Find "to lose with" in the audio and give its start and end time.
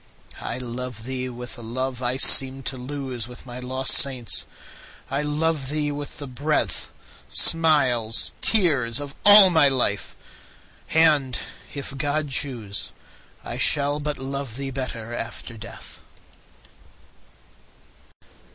2.65-3.45